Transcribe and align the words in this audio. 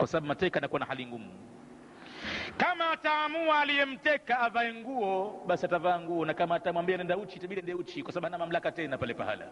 kwa 0.00 0.08
sababu 0.08 0.26
mateka 0.26 0.58
anakuwa 0.58 0.80
na 0.80 0.86
hali 0.86 1.06
ngumu. 1.06 1.30
Kama 2.56 2.90
ataamua 2.90 3.60
aliyemteka 3.60 4.38
avae 4.40 4.74
nguo 4.74 5.42
basi 5.46 5.66
atavaa 5.66 6.00
nguo 6.00 6.24
na 6.24 6.34
kama 6.34 6.54
atamwambia 6.54 6.96
nenda 6.96 7.16
uchi 7.16 7.36
itabidi 7.36 7.60
ende 7.60 7.74
uchi 7.74 8.02
kwa 8.02 8.12
sababu 8.12 8.32
hana 8.32 8.38
mamlaka 8.44 8.72
tena 8.72 8.98
pale 8.98 9.14
pahala. 9.14 9.46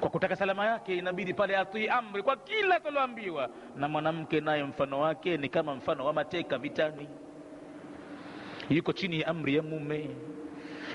Kwa 0.00 0.10
kutaka 0.10 0.36
salama 0.36 0.66
yake 0.66 0.96
inabidi 0.98 1.34
pale 1.34 1.56
atii 1.56 1.88
amri 1.88 2.22
kwa 2.22 2.36
kila 2.36 2.76
ataloambiwa 2.76 3.50
na 3.76 3.88
mwanamke 3.88 4.40
naye 4.40 4.64
mfano 4.64 5.00
wake 5.00 5.36
ni 5.36 5.48
kama 5.48 5.74
mfano 5.74 6.04
wa 6.06 6.12
mateka 6.12 6.58
vitani. 6.58 7.08
Yuko 8.70 8.92
chini 8.92 9.20
ya 9.20 9.26
amri 9.26 9.54
ya 9.56 9.62
mume. 9.62 10.10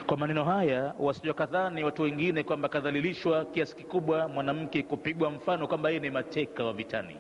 Kwa 0.06 0.18
maneno 0.18 0.44
haya 0.44 0.94
wasijua 1.00 1.34
kadhani 1.34 1.84
watu 1.84 2.02
wengine 2.02 2.44
kwamba 2.44 2.70
kadhalilishwa 2.70 3.46
kiasi 3.46 3.76
kikubwa 3.76 4.28
mwanamke 4.28 4.84
kupigwa 4.84 5.30
mfano 5.32 5.68
kwamba 5.68 5.90
yeye 5.90 6.00
ni 6.02 6.10
mateka 6.10 6.64
wa 6.64 6.74
vitani 6.74 7.18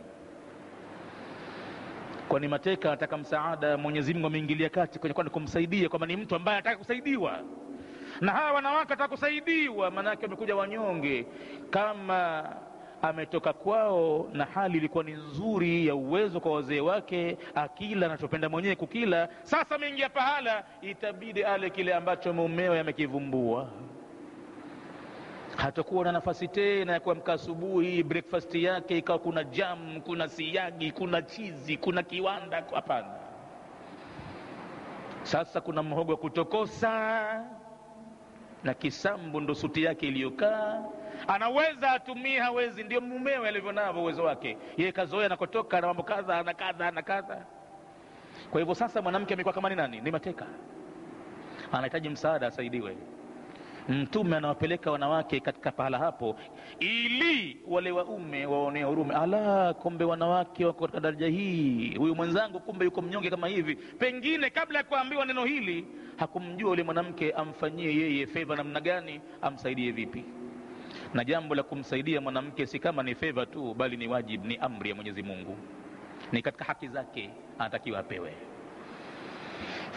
kwani 2.35 2.48
mateka 2.48 2.88
anataka 2.88 3.17
msaada 3.17 3.77
mwenyezi 3.77 4.13
mungu 4.13 4.27
ameingilia 4.27 4.70
kati 4.70 4.99
kwenye 4.99 5.13
kwani 5.13 5.30
kumsaidia 5.30 5.89
kwamba 5.89 6.07
ni 6.07 6.16
mtu 6.17 6.35
ambaye 6.35 6.58
anataka 6.58 6.77
kusaidiwa. 6.77 7.39
Na 8.21 8.31
hawa 8.31 8.52
wanawake 8.52 8.80
wataka 8.80 9.08
kusaidiwa 9.08 9.91
maanake 9.91 10.23
wamekuja 10.25 10.55
wanyonge. 10.55 11.25
Kama 11.70 12.49
ametoka 13.02 13.53
kwao 13.53 14.30
na 14.34 14.45
hali 14.45 14.77
ilikuwa 14.77 15.03
ni 15.03 15.11
nzuri 15.11 15.88
ya 15.88 15.95
uwezo 15.95 16.39
kwa 16.39 16.52
wazee 16.52 16.80
wake 16.80 17.38
akila 17.55 18.05
anachopenda 18.05 18.49
mwenyewe 18.49 18.75
kukila 18.75 19.30
sasa 19.44 19.75
ameingia 19.75 20.09
pahala 20.09 20.63
itabidi 20.81 21.44
ale 21.44 21.70
kile 21.70 21.94
ambacho 21.94 22.33
mumewe 22.33 22.80
amekivumbua 22.80 23.70
hatakuwa 25.65 26.03
na 26.03 26.11
nafasi 26.11 26.47
tena 26.47 26.93
ya 26.93 26.99
kuamka 26.99 27.33
asubuhi. 27.33 28.03
Breakfast 28.03 28.55
yake 28.55 28.97
ikawa 28.97 29.19
kuna 29.19 29.43
jam 29.43 30.01
kuna 30.01 30.27
siagi 30.27 30.91
kuna 30.91 31.21
chizi 31.21 31.77
kuna 31.77 32.03
kiwanda. 32.03 32.63
Hapana. 32.73 33.07
Sasa 35.23 35.61
kuna 35.61 35.83
mhogo 35.83 36.11
wa 36.11 36.17
kutokosa 36.17 37.45
na 38.63 38.73
kisambu 38.73 39.41
ndo 39.41 39.55
suti 39.55 39.83
yake 39.83 40.07
iliyokaa. 40.07 40.83
Anaweza 41.27 41.91
atumie 41.91 42.39
hawezi. 42.39 42.83
Ndio 42.83 43.02
mumewe 43.02 43.47
alivyo 43.47 43.72
navyo 43.72 44.02
uwezo 44.02 44.23
wake. 44.23 44.57
Yeye 44.77 44.91
kazoea 44.91 45.25
anakotoka 45.25 45.81
na 45.81 45.88
mambo 45.88 46.03
kadha 46.03 46.44
na 46.44 46.53
kadha 46.53 46.91
na 46.91 47.02
kadha. 47.02 47.45
Kwa 48.52 48.59
hivyo 48.61 48.75
sasa 48.75 49.02
mwanamke 49.02 49.33
amekuwa 49.33 49.53
kama 49.53 49.69
ni 49.69 49.75
nani? 49.75 50.02
Ni 50.02 50.11
mateka. 50.11 50.45
Anahitaji 51.72 52.09
msaada 52.09 52.47
asaidiwe 52.47 52.97
mtume 53.89 54.38
anawapeleka 54.38 54.91
wanawake 54.91 55.39
katika 55.39 55.72
pahala 55.72 55.97
hapo 55.97 56.36
ili 56.80 57.58
wale 57.67 57.91
waume 57.91 58.45
waonee 58.45 58.83
huruma. 58.83 59.22
Ala 59.22 59.73
kumbe 59.73 60.03
wanawake 60.05 60.66
wako 60.66 60.80
katika 60.81 61.00
daraja 61.00 61.28
hii. 61.28 61.95
Huyu 61.97 62.16
mwenzangu 62.16 62.59
kumbe 62.59 62.86
yuko 62.86 63.02
mnyonge 63.02 63.30
kama 63.30 63.47
hivi. 63.47 63.75
Pengine 63.75 64.50
kabla 64.50 64.78
ya 64.80 64.83
kuambiwa 64.86 65.25
neno 65.25 65.45
hili 65.45 65.86
hakumjua 66.17 66.69
yule 66.69 66.83
mwanamke 66.83 67.31
amfanyie 67.31 67.95
yeye 67.95 68.28
fedha 68.28 68.56
namna 68.56 68.81
gani 68.81 69.22
amsaidie 69.41 69.91
vipi. 69.91 70.23
Na 71.13 71.23
jambo 71.23 71.56
la 71.56 71.63
kumsaidia 71.63 72.22
mwanamke 72.22 72.66
si 72.66 72.80
kama 72.80 73.03
ni 73.03 73.16
fedha 73.16 73.45
tu 73.45 73.73
bali 73.73 73.97
ni 73.97 74.08
wajib 74.08 74.45
ni 74.45 74.58
amri 74.58 74.89
ya 74.89 74.95
mwenyezi 74.95 75.23
mungu. 75.23 75.58
Ni 76.31 76.41
katika 76.41 76.66
haki 76.66 76.88
zake 76.88 77.30
anatakiwa 77.59 78.00
apewe 78.00 78.33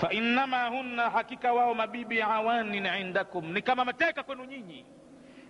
fainnama 0.00 0.66
hunna 0.68 1.10
hakika 1.10 1.52
wao 1.52 1.74
mabibi 1.74 2.22
awanin 2.22 2.86
indakum 2.86 3.52
ni 3.52 3.62
kama 3.62 3.84
mateka 3.84 4.22
kwenu 4.22 4.44
nyinyi 4.44 4.84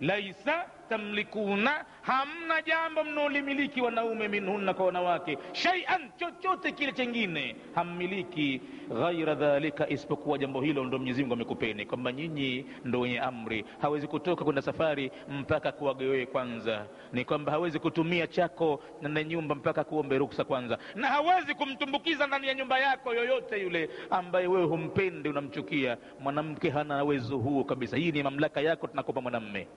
laisa 0.01 0.65
tamlikuna 0.89 1.85
hamna 2.01 2.61
jambo 2.61 3.03
mnaolimiliki 3.03 3.81
wanaume 3.81 4.27
minhunna 4.27 4.73
kwa 4.73 4.85
wanawake. 4.85 5.37
Shaian 5.51 6.09
chochote 6.17 6.71
kile 6.71 6.91
chengine 6.91 7.55
hammiliki 7.75 8.61
ghaira 8.99 9.35
dhalika 9.35 9.89
isipokuwa 9.89 10.37
jambo 10.37 10.61
hilo 10.61 10.83
ndo 10.85 10.97
mwenyezi 10.97 11.21
mungu 11.21 11.33
amekupeni 11.33 11.85
kwamba 11.85 12.11
nyinyi 12.11 12.65
ndo 12.85 12.99
wenye 12.99 13.19
amri. 13.19 13.65
Hawezi 13.81 14.07
kutoka 14.07 14.43
kwenda 14.43 14.61
safari 14.61 15.11
mpaka 15.29 15.71
kuwagewee 15.71 16.25
kwanza. 16.25 16.85
Ni 17.13 17.25
kwamba 17.25 17.51
hawezi 17.51 17.79
kutumia 17.79 18.27
chako 18.27 18.83
na 19.01 19.23
nyumba 19.23 19.55
mpaka 19.55 19.83
kuombe 19.83 20.17
ruksa 20.17 20.43
kwanza. 20.43 20.77
Na 20.95 21.07
hawezi 21.07 21.53
kumtumbukiza 21.55 22.27
ndani 22.27 22.47
ya 22.47 22.53
nyumba 22.53 22.79
yako 22.79 23.13
yoyote 23.13 23.61
yule 23.61 23.89
ambaye 24.09 24.47
wewe 24.47 24.65
humpendi 24.65 25.29
unamchukia. 25.29 25.97
Mwanamke 26.19 26.69
hana 26.69 27.03
uwezo 27.03 27.37
huo 27.37 27.63
kabisa. 27.63 27.97
Hii 27.97 28.11
ni 28.11 28.23
mamlaka 28.23 28.61
yako 28.61 28.87
tunakopa 28.87 29.21
mwanamme 29.21 29.67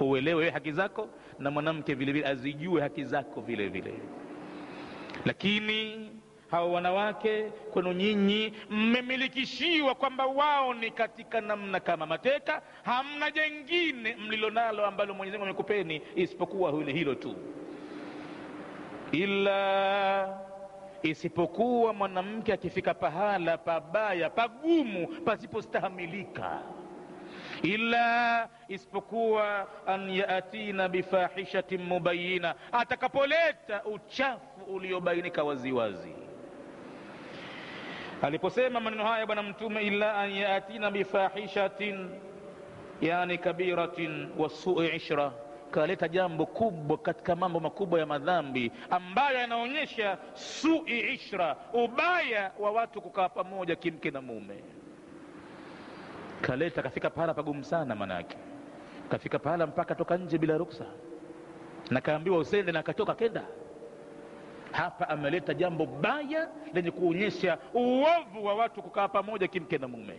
uelewe 0.00 0.38
wewe 0.38 0.50
haki 0.50 0.72
zako 0.72 1.08
na 1.38 1.50
mwanamke 1.50 1.94
vile 1.94 2.12
vile 2.12 2.26
azijue 2.26 2.82
haki 2.82 3.04
zako 3.04 3.40
vile 3.40 3.68
vile. 3.68 3.94
Lakini 5.24 6.10
hawa 6.50 6.66
wanawake 6.72 7.42
kwenu 7.72 7.92
nyinyi 7.92 8.52
mmemilikishiwa 8.70 9.94
kwamba 9.94 10.26
wao 10.26 10.74
ni 10.74 10.90
katika 10.90 11.40
namna 11.40 11.80
kama 11.80 12.06
mateka. 12.06 12.62
Hamna 12.82 13.30
jengine 13.30 14.16
mlilonalo 14.16 14.86
ambalo 14.86 15.14
mwenyezi 15.14 15.38
mungu 15.38 15.48
amekupeni 15.50 16.02
isipokuwa 16.14 16.72
hili 16.72 16.92
hilo 16.92 17.14
tu. 17.14 17.34
Ila 19.12 20.38
isipokuwa 21.02 21.92
mwanamke 21.92 22.52
akifika 22.52 22.94
pahala 22.94 23.58
pabaya 23.58 24.30
pagumu 24.30 25.06
pasipostahamilika 25.06 26.62
ila 27.62 28.48
isipokuwa 28.68 29.66
an 29.86 30.10
yatina 30.10 30.88
bifahishatin 30.88 31.82
mubayina 31.82 32.54
atakapoleta 32.72 33.84
uchafu 33.84 34.64
uliobainika 34.68 35.44
waziwazi. 35.44 36.14
Aliposema 38.22 38.80
maneno 38.80 39.04
haya 39.04 39.26
bwana 39.26 39.42
mtume 39.42 39.82
illa 39.82 40.14
an 40.18 40.30
yatina 40.30 40.90
bifahishatin 40.90 42.10
yani 43.00 43.38
kabiratin 43.38 44.28
wa 44.38 44.48
sui 44.48 44.96
ishra 44.96 45.32
kaleta 45.70 46.08
jambo 46.08 46.46
kubwa 46.46 46.98
katika 46.98 47.36
mambo 47.36 47.60
makubwa 47.60 48.00
ya 48.00 48.06
madhambi 48.06 48.72
ambayo 48.90 49.38
yanaonyesha 49.38 50.18
sui 50.34 51.00
ishra 51.14 51.56
ubaya 51.72 52.52
wa 52.58 52.70
watu 52.70 53.00
kukaa 53.02 53.28
pamoja 53.28 53.76
kimke 53.76 54.10
na 54.10 54.20
mume 54.20 54.64
kaleta 56.42 56.82
kafika 56.82 57.10
pahala 57.10 57.34
pagumu 57.34 57.64
sana 57.64 57.94
manake 57.94 58.36
kafika 59.08 59.38
pahala 59.38 59.66
mpaka 59.66 59.94
toka 59.94 60.16
nje 60.16 60.38
bila 60.38 60.58
ruksa. 60.58 60.84
Na 61.90 62.00
kaambiwa 62.00 62.38
usende 62.38 62.72
na 62.72 62.78
akatoka 62.80 63.14
kenda. 63.14 63.42
Hapa 64.72 65.08
ameleta 65.08 65.54
jambo 65.54 65.86
baya 65.86 66.48
lenye 66.74 66.90
kuonyesha 66.90 67.58
uovu 67.74 68.44
wa 68.44 68.54
watu 68.54 68.82
kukaa 68.82 69.08
pamoja 69.08 69.48
kimke 69.48 69.78
na 69.78 69.88
mume. 69.88 70.14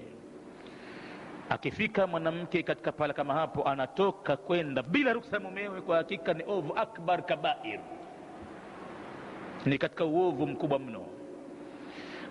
Akifika 1.50 2.07
mwanamke 2.07 2.63
katika 2.63 2.91
pahala 2.91 3.13
kama 3.13 3.33
hapo 3.33 3.63
anatoka 3.69 4.38
kwenda 4.38 4.83
bila 4.83 5.13
ruksa 5.13 5.39
mumewe 5.39 5.81
kwa 5.81 5.97
hakika 5.97 6.33
ni 6.33 6.44
ovu 6.47 6.73
akbar 6.78 7.25
kabair. 7.25 7.79
Ni 9.66 9.78
katika 9.78 10.06
uovu 10.06 10.47
mkubwa 10.47 10.79
mno 10.79 11.06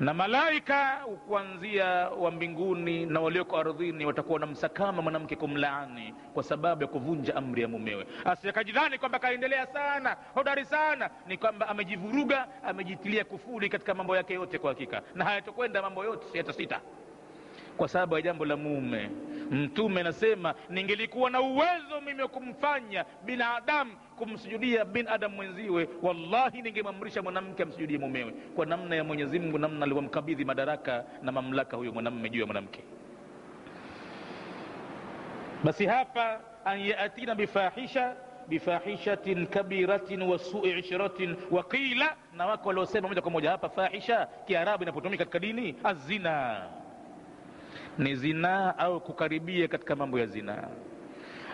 na 0.03 0.15
malaika 0.15 1.07
kuanzia 1.29 1.87
wa 2.11 2.31
mbinguni 2.31 3.07
na 3.07 3.21
walioko 3.21 3.59
ardhini 3.59 4.07
watakuwa 4.07 4.41
na 4.41 4.47
msakama 4.47 5.03
mwanamke 5.03 5.37
kumlaani 5.37 6.15
kwa 6.35 6.43
sababu 6.43 6.83
ya 6.83 6.89
kuvunja 6.89 7.37
amri 7.37 7.63
ya 7.63 7.69
mumewe. 7.69 8.07
Asiakajidhani 8.25 8.99
kwamba 8.99 9.19
kaendelea 9.19 9.67
sana 9.67 10.17
hodari 10.35 10.65
sana 10.65 11.11
ni 11.27 11.37
kwamba 11.37 11.69
amejivuruga 11.69 12.49
amejitilia 12.65 13.25
kufuri 13.25 13.69
katika 13.69 13.95
mambo 13.95 14.17
yake 14.17 14.35
yote 14.35 14.59
kwa 14.59 14.71
hakika. 14.71 15.03
Na 15.15 15.25
hayatokwenda 15.25 15.83
mambo 15.83 16.05
yote 16.05 16.39
yatasita 16.39 16.81
kwa 17.77 17.89
sababu 17.89 18.15
ya 18.15 18.23
jambo 18.23 18.45
la 18.45 18.57
mume 18.57 19.11
mtume 19.51 20.01
anasema 20.01 20.55
ningelikuwa 20.71 21.31
na 21.31 21.41
uwezo 21.41 22.01
mimi 22.07 22.23
wa 22.23 22.29
kumfanya 22.29 23.05
binadamu 23.25 23.93
kumsujudia 24.23 24.85
binadamu 24.85 25.37
mwenziwe 25.37 25.89
wallahi 26.03 26.63
ningemwamrisha 26.63 27.23
mwanamke 27.23 27.63
amsujudie 27.63 27.99
mumewe 27.99 28.31
kwa 28.57 28.67
namna 28.67 28.97
ya 28.97 29.05
mwenyezi 29.05 29.39
mungu 29.39 29.59
namna 29.59 29.85
alivyomkabidhi 29.85 30.45
madaraka 30.45 31.05
na 31.23 31.33
mamlaka 31.33 31.77
huyo 31.77 31.93
mwanamme 31.93 32.31
juu 32.31 32.41
ya 32.41 32.47
mwanamke. 32.47 32.85
Basi 35.65 35.87
hapa 35.87 36.41
an 36.65 36.81
yatina 36.81 37.35
bifahisha 37.35 38.17
bifahishatin 38.49 39.47
kabiratin 39.47 40.23
wa 40.23 40.39
sui 40.39 40.79
ishratin 40.79 41.37
wa 41.51 41.63
qila 41.65 42.17
na 42.37 42.47
wako 42.47 42.69
waliosema 42.69 43.09
moja 43.09 43.23
kwa 43.23 43.31
moja 43.31 43.51
hapa 43.51 43.69
fahisha 43.69 44.27
kiarabu 44.47 44.83
inapotumika 44.83 45.25
katika 45.25 45.39
dini 45.39 45.75
azina 45.85 46.67
ni 47.99 48.15
zinaa 48.17 48.75
au 48.79 49.01
kukaribia 49.01 49.69
katika 49.69 49.97
mambo 49.97 50.19
ya 50.19 50.27
zinaa 50.27 50.69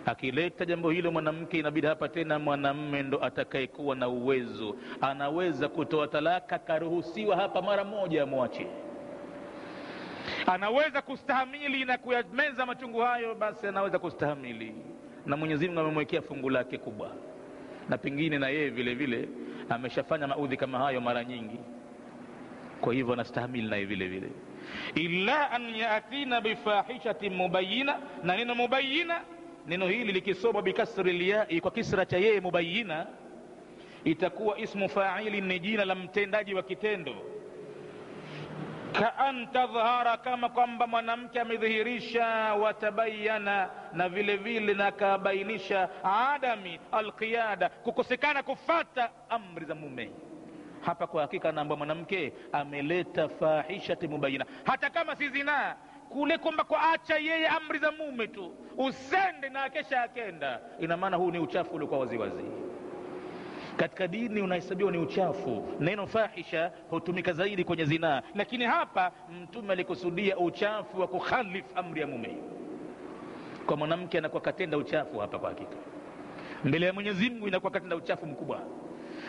akileta 0.07 0.65
jambo 0.65 0.91
hilo 0.91 1.13
mwanamke 1.13 1.59
inabidi 1.59 1.87
hapa 1.87 2.09
tena 2.09 2.39
mwanamme 2.39 3.03
ndo 3.03 3.25
atakayekuwa 3.25 3.97
na 3.97 4.09
uwezo. 4.09 4.77
Anaweza 5.01 5.69
kutoa 5.69 6.09
talaka 6.09 6.59
karuhusiwa 6.59 7.37
hapa 7.37 7.63
mara 7.63 7.85
moja 7.85 8.23
amwache. 8.23 8.67
Anaweza 10.47 11.03
kustahamili 11.03 11.85
na 11.85 11.99
kuyameza 11.99 12.67
machungu 12.67 12.99
hayo 13.01 13.35
basi 13.35 13.67
anaweza 13.67 13.99
kustahamili. 13.99 14.75
Na 15.27 15.37
mwenyezi 15.37 15.67
mungu 15.67 15.81
amemwekea 15.81 16.23
fungu 16.23 16.51
lake 16.51 16.79
kubwa. 16.79 17.11
Na 17.89 17.99
pengine 17.99 18.39
na 18.39 18.49
yeye 18.49 18.71
vile 18.71 18.95
vile 18.95 19.29
ameshafanya 19.69 20.27
maudhi 20.27 20.57
kama 20.57 20.79
hayo 20.79 21.01
mara 21.01 21.25
nyingi. 21.25 21.61
Kwa 22.81 22.95
hivyo 22.95 23.13
anastahamili 23.13 23.69
naye 23.69 23.85
vile 23.85 24.09
vile. 24.09 24.29
Illa 24.95 25.51
an 25.51 25.75
yatina 25.75 26.41
bifahishatin 26.41 27.35
mubayina 27.35 27.97
na 28.23 28.37
neno 28.37 28.55
mubayina 28.55 29.21
neno 29.69 29.87
hili 29.89 30.13
likisomwa 30.13 30.63
bikasri 30.63 31.13
lyai 31.13 31.61
kwa 31.61 31.71
kisra 31.71 32.07
cha 32.07 32.17
yeye 32.19 32.41
mubayina 32.41 33.07
itakuwa 34.05 34.59
ismu 34.59 34.89
faili 34.89 35.41
ni 35.41 35.59
jina 35.61 35.85
la 35.85 35.95
mtendaji 35.95 36.55
wa 36.55 36.63
kitendo. 36.63 37.15
Kaan 38.93 39.47
tadhhara 39.53 40.17
kama 40.17 40.49
kwamba 40.49 40.87
mwanamke 40.87 41.41
amedhihirisha 41.41 42.27
watabayana 42.55 43.71
na 43.93 44.09
vile 44.09 44.37
vile 44.37 44.75
na 44.75 44.87
akabainisha 44.87 45.89
adami 46.05 46.81
alqiyada 46.93 47.69
kukosekana 47.69 48.43
kufata 48.43 49.11
amri 49.31 49.65
za 49.67 49.75
mume. 49.75 50.11
Hapa 50.81 51.07
kwa 51.07 51.23
hakika 51.23 51.53
naamba 51.53 51.77
mwanamke 51.77 52.33
ameleta 52.53 53.29
fahishati 53.29 54.09
mubayina 54.09 54.47
hata 54.65 54.91
kama 54.91 55.17
si 55.17 55.29
zinaa 55.29 55.77
kule 56.09 56.39
kwamba 56.39 56.65
kwa 56.65 56.91
acha 56.93 57.17
yeye 57.19 57.49
amri 57.49 57.79
za 57.79 57.93
mume 57.93 58.27
tu 58.27 58.53
usende 58.79 59.49
na 59.49 59.63
akesha 59.65 60.03
akenda 60.03 60.61
ina 60.81 60.97
maana 60.97 61.17
huu 61.17 61.31
ni 61.31 61.39
uchafu 61.39 61.75
uliokuwa 61.75 62.01
waziwazi. 62.01 62.45
Katika 63.77 64.07
dini 64.09 64.41
unahesabiwa 64.43 64.93
ni 64.93 64.99
uchafu. 64.99 65.69
Neno 65.81 66.07
fahisha 66.07 66.73
hutumika 66.91 67.33
zaidi 67.33 67.65
kwenye 67.65 67.85
zinaa. 67.85 68.23
Lakini 68.35 68.65
hapa 68.65 69.13
mtume 69.43 69.73
alikusudia 69.73 70.39
uchafu 70.39 71.01
wa 71.01 71.07
kukhalif 71.09 71.65
amri 71.77 72.01
ya 72.01 72.07
mume. 72.07 72.37
Kwa 73.67 73.77
mwanamke 73.77 74.19
anakuwa 74.19 74.43
katenda 74.43 74.77
uchafu 74.79 75.19
hapa 75.19 75.39
kwa 75.39 75.49
hakika. 75.49 75.77
Mbele 76.65 76.87
ya 76.87 76.93
mwenyezi 76.93 77.31
mungu 77.31 77.49
inakuwa 77.49 77.73
katenda 77.73 77.97
uchafu 77.97 78.27
mkubwa 78.27 78.61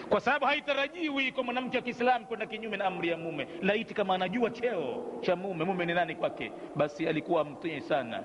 kwa 0.09 0.19
sababu 0.21 0.45
haitarajiwi 0.45 1.31
kwa 1.31 1.43
mwanamke 1.43 1.77
wa 1.77 1.83
kiislamu 1.83 2.25
kwenda 2.25 2.45
kinyume 2.45 2.77
na 2.77 2.85
amri 2.85 3.09
ya 3.09 3.17
mume. 3.17 3.47
Laiti 3.61 3.93
kama 3.93 4.15
anajua 4.15 4.49
cheo 4.49 5.05
cha 5.21 5.35
mume 5.35 5.65
mume 5.65 5.85
ni 5.85 5.93
nani 5.93 6.15
kwake? 6.15 6.51
Basi 6.75 7.07
alikuwa 7.07 7.45
mtii 7.45 7.81
sana 7.81 8.23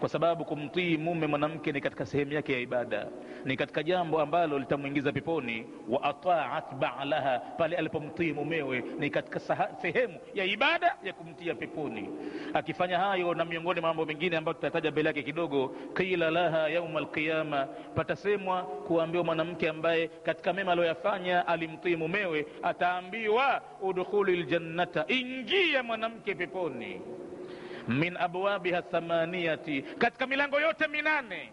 kwa 0.00 0.08
sababu 0.08 0.44
kumtii 0.44 0.96
mume 0.96 1.26
mwanamke 1.26 1.72
ni 1.72 1.80
katika 1.80 2.06
sehemu 2.06 2.32
yake 2.32 2.52
ya 2.52 2.58
ibada 2.58 3.06
ni 3.44 3.56
katika 3.56 3.82
jambo 3.82 4.20
ambalo 4.20 4.58
litamwingiza 4.58 5.12
peponi. 5.12 5.66
Wa 5.88 6.02
ataat 6.02 6.74
balaha 6.74 7.38
pale 7.38 7.76
alipomtii 7.76 8.32
mumewe 8.32 8.84
ni 8.98 9.10
katika 9.10 9.40
sehemu 9.82 10.14
ya 10.34 10.44
ibada 10.44 10.96
ya 11.04 11.12
kumtia 11.12 11.54
peponi. 11.54 12.08
Akifanya 12.54 12.98
hayo 12.98 13.34
na 13.34 13.44
miongoni 13.44 13.80
mwa 13.80 13.90
mambo 13.90 14.04
mengine 14.06 14.36
ambayo 14.36 14.54
tutataja 14.54 14.90
mbele 14.90 15.08
yake 15.08 15.22
kidogo 15.22 15.68
qila 15.96 16.30
laha 16.30 16.68
yauma 16.68 16.98
alqiyama 16.98 17.66
patasemwa 17.94 18.62
kuambiwa 18.62 19.24
mwanamke 19.24 19.68
ambaye 19.68 20.08
katika 20.08 20.52
mema 20.52 20.72
aliyoyafanya 20.72 21.46
alimtii 21.46 21.96
mumewe 21.96 22.46
ataambiwa 22.62 23.62
udkhuli 23.82 24.36
ljannata 24.42 25.04
ingia 25.08 25.82
mwanamke 25.82 26.34
peponi 26.34 27.00
min 27.88 28.16
abwabiha 28.16 28.82
thamaniyati 28.82 29.82
katika 29.82 30.26
milango 30.26 30.60
yote 30.60 30.88
minane. 30.88 31.52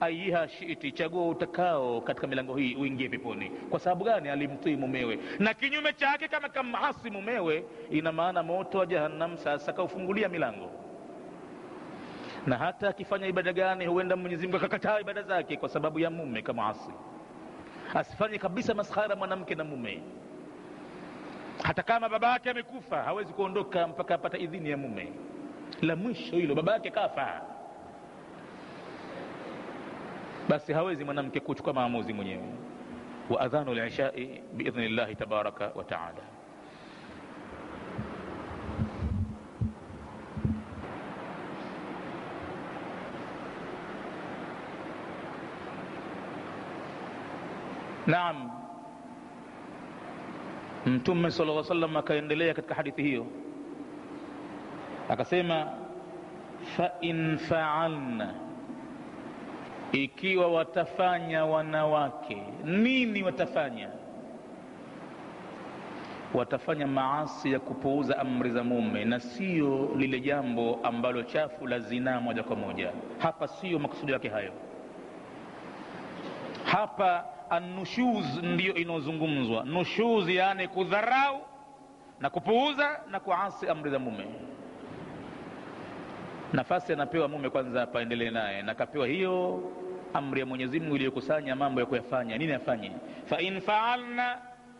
Ayiha 0.00 0.48
shiti 0.48 0.92
chagua 0.92 1.28
utakao 1.28 2.00
katika 2.00 2.26
milango 2.26 2.56
hii 2.56 2.74
uingie 2.74 3.08
peponi. 3.08 3.50
Kwa 3.50 3.80
sababu 3.80 4.04
gani? 4.04 4.28
Alimtii 4.28 4.76
mumewe. 4.76 5.18
Na 5.38 5.54
kinyume 5.54 5.92
chake 5.92 6.28
kama 6.28 6.48
kamasi 6.48 7.10
mumewe 7.10 7.64
ina 7.90 8.12
maana 8.12 8.42
moto 8.42 8.78
wa 8.78 8.86
jahannam 8.86 9.36
sasa 9.36 9.72
kaufungulia 9.72 10.28
milango. 10.28 10.70
Na 12.46 12.56
hata 12.58 12.88
akifanya 12.88 13.26
ibada 13.26 13.52
gani 13.52 13.86
huenda 13.86 14.16
mwenyezi 14.16 14.46
mungu 14.46 14.56
akakataa 14.56 15.00
ibada 15.00 15.22
zake 15.22 15.56
kwa 15.56 15.68
sababu 15.68 15.98
ya 15.98 16.10
mume 16.10 16.42
kama 16.42 16.68
asi 16.68 16.90
asifanye 17.94 18.38
kabisa 18.38 18.74
maskhara 18.74 19.16
mwanamke 19.16 19.54
na 19.54 19.64
mume. 19.64 20.02
Hata 21.62 21.82
kama 21.82 22.08
baba 22.08 22.30
yake 22.32 22.50
amekufa 22.50 23.02
hawezi 23.02 23.32
kuondoka 23.32 23.86
mpaka 23.88 24.14
apata 24.14 24.38
idhini 24.38 24.70
ya 24.70 24.76
mume 24.76 25.12
la 25.82 25.96
mwisho 25.96 26.36
hilo 26.36 26.54
baba 26.54 26.72
yake 26.72 26.90
kafa 26.90 27.42
basi 30.48 30.72
hawezi 30.72 31.04
mwanamke 31.04 31.40
kuchukua 31.40 31.72
maamuzi 31.72 32.12
mwenyewe 32.12 32.48
wa 33.30 33.40
adhanu 33.40 33.74
lishai 33.74 34.42
biidhni 34.52 34.88
llahi 34.88 35.16
tabaraka 35.16 35.72
wa 35.74 35.84
taala 35.84 36.22
naam 48.06 48.50
mtume 50.86 51.30
sala 51.30 51.52
lla 51.52 51.64
salam 51.64 51.96
akaendelea 51.96 52.54
katika 52.54 52.74
hadithi 52.74 53.02
hiyo 53.02 53.26
akasema 55.08 55.66
fain 56.76 57.38
faalna 57.38 58.34
ikiwa 59.92 60.48
watafanya 60.48 61.44
wanawake 61.44 62.42
nini 62.64 63.22
watafanya? 63.22 63.88
Watafanya 66.34 66.86
maasi 66.86 67.52
ya 67.52 67.60
kupuuza 67.60 68.18
amri 68.18 68.50
za 68.50 68.64
mume 68.64 69.04
na 69.04 69.20
sio 69.20 69.90
lile 69.96 70.20
jambo 70.20 70.78
ambalo 70.82 71.22
chafu 71.22 71.66
la 71.66 71.78
zinaa 71.78 72.20
moja 72.20 72.42
kwa 72.42 72.56
moja. 72.56 72.92
Hapa 73.18 73.48
sio 73.48 73.78
makusudi 73.78 74.12
yake 74.12 74.28
hayo. 74.28 74.52
Hapa 76.64 77.24
anushuz 77.50 78.36
ndiyo 78.42 78.74
inayozungumzwa. 78.74 79.64
Nushuz 79.64 80.28
yaani 80.28 80.68
kudharau 80.68 81.40
na 82.20 82.30
kupuuza 82.30 83.00
na 83.10 83.20
kuasi 83.20 83.68
amri 83.68 83.90
za 83.90 83.98
mume 83.98 84.24
nafasi 86.54 86.92
anapewa 86.92 87.28
mume 87.28 87.50
kwanza 87.50 87.82
apaendelee 87.82 88.30
naye. 88.30 88.62
Na 88.62 88.74
kapewa 88.74 89.06
hiyo 89.06 89.62
amri 90.14 90.40
ya 90.40 90.46
mwenyezi 90.46 90.80
mungu 90.80 90.96
iliyokusanya 90.96 91.56
mambo 91.56 91.80
ya 91.80 91.86
kuyafanya. 91.86 92.38
Nini 92.38 92.52
afanye? 92.52 92.92
Fain 93.24 93.60
faalna 93.60 94.38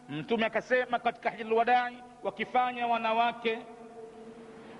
mtume 0.08 0.46
akasema 0.46 0.98
katika 0.98 1.30
hijlwadai 1.30 1.98
wakifanya 2.22 2.86
wanawake 2.86 3.58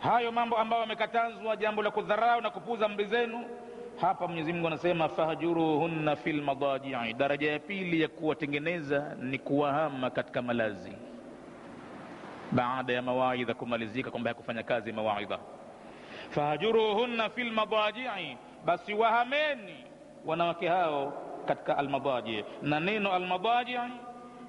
hayo 0.00 0.32
mambo 0.32 0.56
ambayo 0.58 0.82
wamekatazwa 0.82 1.56
jambo 1.56 1.82
la 1.82 1.90
kudharau 1.90 2.40
na 2.40 2.50
kupuuza 2.50 2.86
amri 2.86 3.04
zenu 3.04 3.44
hapa 4.00 4.26
mwenyezi 4.28 4.52
mungu 4.52 4.66
anasema 4.66 5.08
fahjuruhunna 5.08 6.16
fi 6.16 6.32
lmadajii 6.32 7.12
daraja 7.12 7.52
ya 7.52 7.58
pili 7.58 8.00
ya 8.00 8.08
kuwatengeneza 8.08 9.16
ni 9.22 9.38
kuwahama 9.38 10.10
katika 10.10 10.42
malazi. 10.42 10.92
Baada 12.52 12.92
ya 12.92 13.02
mawaidha 13.02 13.54
kumalizika 13.54 14.10
kwamba 14.10 14.30
yakufanya 14.30 14.62
kazi 14.62 14.92
mawaidha 14.92 15.38
fahjuruhunna 16.34 17.30
fi 17.30 17.44
lmadajii 17.44 18.36
basi 18.64 18.94
wahameni 18.94 19.74
wanawake 20.26 20.68
hao 20.68 21.12
katika 21.46 21.78
almadaji. 21.78 22.44
Na 22.62 22.80
neno 22.80 23.12
almadaji 23.12 23.78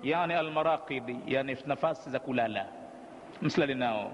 yani 0.04 0.34
almaraqidi 0.34 1.18
yani 1.28 1.58
nafasi 1.66 2.10
za 2.10 2.20
kulala. 2.20 2.66
Msilali 3.42 3.76
nao. 3.76 4.12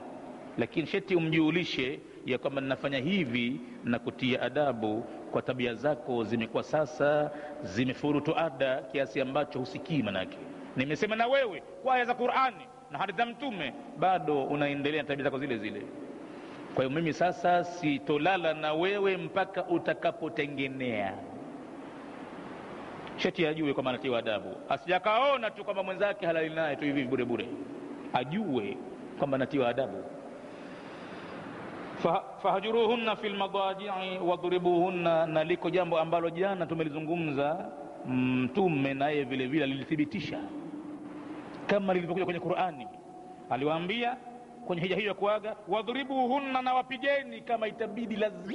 Lakini 0.58 0.88
sheti 0.88 1.16
umjuulishe 1.16 2.00
ya 2.26 2.38
kwamba 2.38 2.62
ninafanya 2.62 2.98
hivi 2.98 3.62
na 3.84 4.00
kutia 4.00 4.42
adabu 4.42 5.02
kwa 5.32 5.42
tabia 5.42 5.74
zako 5.74 6.24
zimekuwa 6.24 6.64
sasa 6.64 7.32
zimefurutu 7.64 8.38
ada 8.38 8.82
kiasi 8.82 9.22
ambacho 9.22 9.60
husikii 9.60 10.04
manake. 10.04 10.38
Nimesema 10.76 11.16
na 11.16 11.28
wewe 11.28 11.64
kwa 11.84 11.96
aya 11.96 12.06
za 12.06 12.14
qurani 12.14 12.68
na 12.92 13.00
hadithi 13.00 13.18
za 13.18 13.26
mtume 13.26 13.74
bado 14.00 14.44
unaendelea 14.44 15.02
na 15.02 15.08
tabia 15.08 15.24
zako 15.24 15.40
zile 15.40 15.58
zile 15.58 15.82
kwa 16.76 16.84
hiyo 16.86 16.96
mimi 16.96 17.14
sasa 17.14 17.64
sitolala 17.64 18.54
na 18.54 18.74
wewe 18.74 19.18
mpaka 19.18 19.66
utakapotengenea. 19.66 21.14
Sheti 23.18 23.48
ajue 23.48 23.74
kwamba 23.74 23.92
anatiwa 23.92 24.20
adabu. 24.20 24.56
Asijakaona 24.70 25.52
tu 25.52 25.64
kwamba 25.64 25.84
mwenzake 25.84 26.26
halali 26.26 26.50
naye 26.50 26.76
tu 26.76 26.86
hivi 26.86 27.04
bure 27.04 27.26
bure. 27.26 27.48
Ajue 28.14 28.78
kwamba 29.20 29.36
anatiwa 29.36 29.70
adabu. 29.70 30.04
Fahjuruhunna 32.42 33.16
fi 33.16 33.30
lmadajii 33.30 34.18
wadhribuhunna 34.26 35.26
na 35.26 35.44
liko 35.44 35.70
jambo 35.70 36.00
ambalo 36.00 36.30
jana 36.30 36.66
tumelizungumza 36.66 37.70
mtume 38.08 38.94
naye 38.94 39.24
vile 39.24 39.48
vile 39.48 39.64
alilithibitisha. 39.64 40.40
Kama 41.68 41.94
lilivyokuja 41.94 42.26
kwenye 42.26 42.40
qurani 42.40 42.88
aliwaambia 43.50 44.18
kwenye 44.72 44.84
hija 44.84 44.96
hiyo 44.96 45.08
ya 45.08 45.14
kuaga 45.14 45.56
wadhribuhunna 45.68 46.62
na 46.62 46.74
wapigeni 46.74 47.42
kama 47.42 47.68
itabidi 47.68 48.16
lazima 48.16 48.54